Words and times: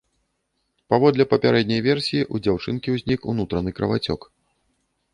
Паводле 0.93 1.23
папярэдняй 1.35 1.85
версіі, 1.89 2.25
у 2.33 2.43
дзяўчынкі 2.49 2.89
ўзнік 2.99 3.31
унутраны 3.33 3.71
крывацёк. 3.83 4.21